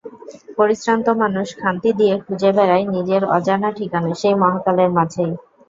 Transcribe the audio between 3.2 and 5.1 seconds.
অজানা ঠিকানা সেই মহাকালের